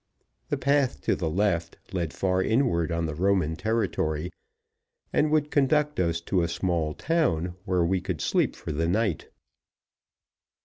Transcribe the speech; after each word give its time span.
The 0.49 0.57
path 0.57 1.01
to 1.01 1.15
the 1.15 1.29
left 1.29 1.77
led 1.93 2.11
far 2.11 2.41
inward 2.41 2.91
on 2.91 3.05
the 3.05 3.13
Roman 3.13 3.55
territory, 3.55 4.31
and 5.13 5.29
would 5.29 5.51
conduct 5.51 5.99
us 5.99 6.19
to 6.21 6.41
a 6.41 6.47
small 6.47 6.95
town 6.95 7.53
where 7.65 7.83
we 7.85 8.01
could 8.01 8.19
sleep 8.19 8.55
for 8.55 8.71
the 8.71 8.87
night. 8.87 9.27